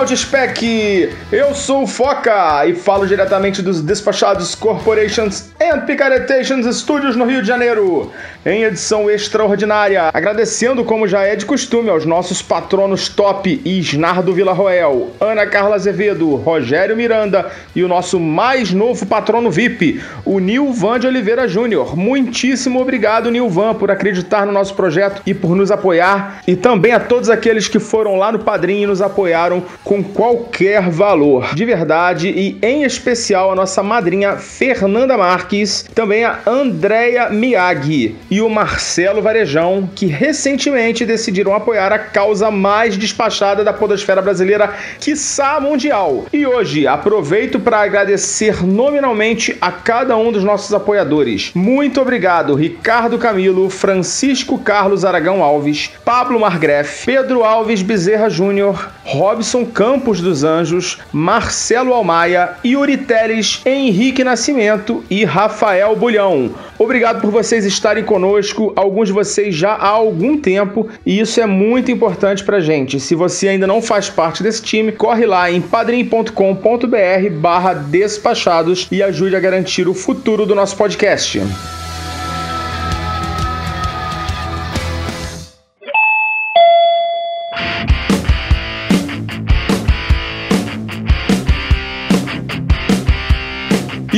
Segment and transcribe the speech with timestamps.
[0.00, 1.10] Caro Audispec!
[1.30, 7.42] Eu sou o Foca e falo diretamente dos Despachados Corporations and Picaretations Studios no Rio
[7.42, 8.10] de Janeiro,
[8.44, 15.10] em edição extraordinária, agradecendo como já é de costume aos nossos patronos top Isnardo Villarroel,
[15.20, 21.06] Ana Carla Azevedo, Rogério Miranda e o nosso mais novo patrono VIP, o Nilvan de
[21.06, 21.96] Oliveira Júnior.
[21.96, 27.00] Muitíssimo obrigado, Nilvan, por acreditar no nosso projeto e por nos apoiar, e também a
[27.00, 31.52] todos aqueles que foram lá no Padrinho e nos apoiaram com qualquer valor.
[31.52, 38.40] De verdade, e em especial a nossa madrinha Fernanda Marques, também a Andréia Miyagi e
[38.40, 45.58] o Marcelo Varejão, que recentemente decidiram apoiar a causa mais despachada da podosfera brasileira, quiçá
[45.58, 46.24] mundial.
[46.32, 51.50] E hoje aproveito para agradecer nominalmente a cada um dos nossos apoiadores.
[51.52, 59.66] Muito obrigado, Ricardo Camilo, Francisco Carlos Aragão Alves, Pablo Margref, Pedro Alves Bezerra Júnior, Robson
[59.66, 66.54] Campos dos Anjos, Marcelo Almaia, Yuri Teles, Henrique Nascimento e Rafael Bulhão.
[66.78, 71.46] Obrigado por vocês estarem conosco, alguns de vocês já há algum tempo, e isso é
[71.46, 73.00] muito importante pra gente.
[73.00, 79.02] Se você ainda não faz parte desse time, corre lá em padrim.com.br barra despachados e
[79.02, 81.42] ajude a garantir o futuro do nosso podcast.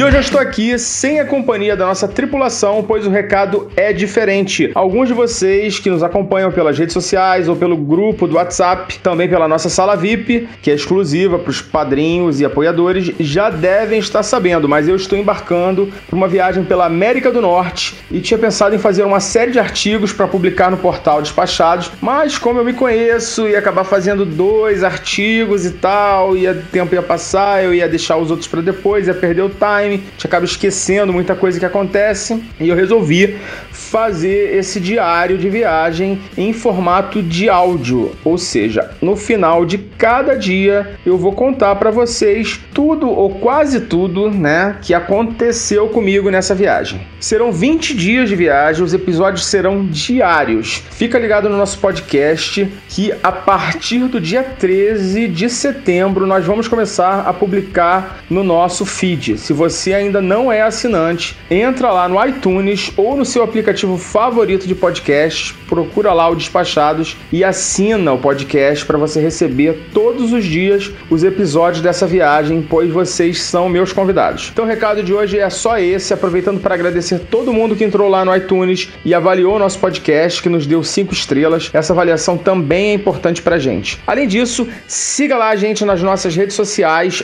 [0.03, 3.93] E hoje eu estou aqui sem a companhia da nossa tripulação, pois o recado é
[3.93, 4.69] diferente.
[4.75, 9.29] Alguns de vocês que nos acompanham pelas redes sociais ou pelo grupo do WhatsApp, também
[9.29, 14.25] pela nossa sala VIP, que é exclusiva para os padrinhos e apoiadores, já devem estar
[14.25, 18.75] sabendo, mas eu estou embarcando para uma viagem pela América do Norte e tinha pensado
[18.75, 22.73] em fazer uma série de artigos para publicar no portal Despachados, mas como eu me
[22.73, 28.17] conheço, ia acabar fazendo dois artigos e tal, ia tempo ia passar, eu ia deixar
[28.17, 31.59] os outros para depois, ia perder o time time, a gente acaba esquecendo muita coisa
[31.59, 33.37] que acontece e eu resolvi
[33.71, 40.35] fazer esse diário de viagem em formato de áudio, ou seja, no final de cada
[40.35, 46.55] dia eu vou contar para vocês tudo ou quase tudo, né, que aconteceu comigo nessa
[46.55, 47.01] viagem.
[47.21, 50.83] Serão 20 dias de viagem, os episódios serão diários.
[50.91, 56.67] Fica ligado no nosso podcast que a partir do dia 13 de setembro nós vamos
[56.67, 59.39] começar a publicar no nosso feed.
[59.39, 64.67] Se você ainda não é assinante, entra lá no iTunes ou no seu aplicativo favorito
[64.67, 70.45] de podcast, procura lá o Despachados e assina o podcast para você receber todos os
[70.45, 74.51] dias os episódios dessa viagem, pois vocês são meus convidados.
[74.53, 78.11] Então o recado de hoje é só esse, aproveitando para agradecer todo mundo que entrou
[78.11, 81.71] lá no iTunes e avaliou nosso podcast, que nos deu cinco estrelas.
[81.73, 83.99] Essa avaliação também é importante para gente.
[84.07, 87.23] Além disso, siga lá a gente nas nossas redes sociais,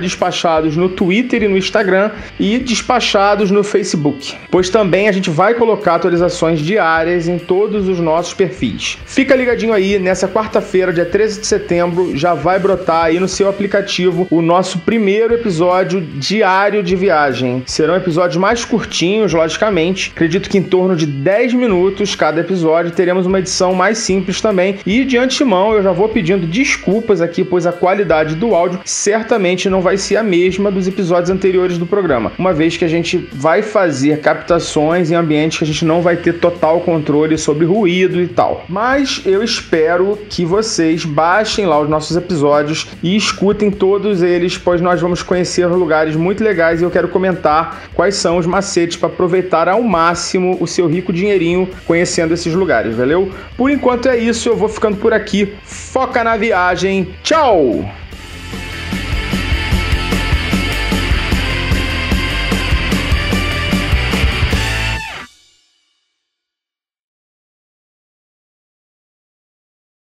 [0.00, 1.56] despachados no Twitter e no
[2.00, 7.88] Instagram e despachados no Facebook, pois também a gente vai colocar atualizações diárias em todos
[7.88, 8.98] os nossos perfis.
[9.04, 13.48] Fica ligadinho aí, nessa quarta-feira, dia 13 de setembro, já vai brotar aí no seu
[13.48, 17.62] aplicativo o nosso primeiro episódio diário de viagem.
[17.66, 20.12] Serão episódios mais curtinhos, logicamente.
[20.14, 22.92] Acredito que em torno de 10 minutos cada episódio.
[22.92, 24.78] Teremos uma edição mais simples também.
[24.86, 29.68] E de antemão eu já vou pedindo desculpas aqui, pois a qualidade do áudio certamente
[29.68, 33.28] não vai ser a mesma dos episódios anteriores do programa, uma vez que a gente
[33.32, 38.20] vai fazer captações em ambientes que a gente não vai ter total controle sobre ruído
[38.20, 38.64] e tal.
[38.68, 44.80] Mas eu espero que vocês baixem lá os nossos episódios e escutem todos eles, pois
[44.80, 49.08] nós vamos conhecer lugares muito legais e eu quero comentar quais são os macetes para
[49.08, 53.30] aproveitar ao máximo o seu rico dinheirinho conhecendo esses lugares, valeu?
[53.56, 55.52] Por enquanto é isso, eu vou ficando por aqui.
[55.64, 57.08] Foca na viagem.
[57.22, 57.99] Tchau!